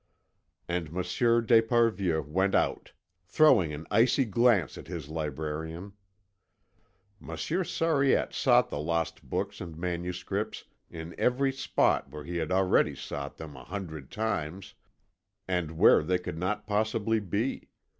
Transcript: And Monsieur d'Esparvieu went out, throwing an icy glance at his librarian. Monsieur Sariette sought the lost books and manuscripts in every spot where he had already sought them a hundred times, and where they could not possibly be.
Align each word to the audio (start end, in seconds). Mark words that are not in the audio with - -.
And 0.67 0.91
Monsieur 0.91 1.41
d'Esparvieu 1.41 2.23
went 2.23 2.55
out, 2.55 2.91
throwing 3.23 3.71
an 3.71 3.85
icy 3.91 4.25
glance 4.25 4.75
at 4.75 4.87
his 4.87 5.09
librarian. 5.09 5.93
Monsieur 7.19 7.63
Sariette 7.63 8.33
sought 8.33 8.71
the 8.71 8.79
lost 8.79 9.21
books 9.21 9.61
and 9.61 9.77
manuscripts 9.77 10.65
in 10.89 11.13
every 11.19 11.51
spot 11.51 12.09
where 12.09 12.23
he 12.23 12.37
had 12.37 12.51
already 12.51 12.95
sought 12.95 13.37
them 13.37 13.55
a 13.55 13.63
hundred 13.63 14.09
times, 14.09 14.73
and 15.47 15.77
where 15.77 16.01
they 16.01 16.17
could 16.17 16.39
not 16.39 16.65
possibly 16.65 17.19
be. 17.19 17.69